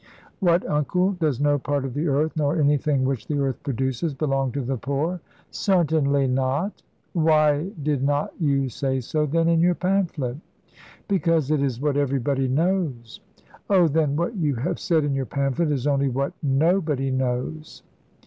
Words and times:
"What, 0.39 0.67
uncle! 0.67 1.11
does 1.11 1.39
no 1.39 1.59
part 1.59 1.85
of 1.85 1.93
the 1.93 2.07
earth, 2.07 2.31
nor 2.35 2.55
anything 2.57 3.05
which 3.05 3.27
the 3.27 3.37
earth 3.37 3.61
produces, 3.61 4.15
belong 4.15 4.51
to 4.53 4.61
the 4.61 4.75
poor?" 4.77 5.19
"Certainly 5.51 6.25
not." 6.25 6.81
"Why 7.13 7.69
did 7.83 8.01
not 8.01 8.33
you 8.39 8.67
say 8.67 8.99
so, 8.99 9.27
then, 9.27 9.47
in 9.47 9.59
your 9.59 9.75
pamphlet?" 9.75 10.37
"Because 11.07 11.51
it 11.51 11.61
is 11.61 11.79
what 11.79 11.97
everybody 11.97 12.47
knows." 12.47 13.19
"Oh, 13.69 13.87
then, 13.87 14.15
what 14.15 14.35
you 14.35 14.55
have 14.55 14.79
said 14.79 15.03
in 15.03 15.13
your 15.13 15.27
pamphlet 15.27 15.71
is 15.71 15.85
only 15.85 16.09
what 16.09 16.33
nobody 16.41 17.11
knows." 17.11 17.83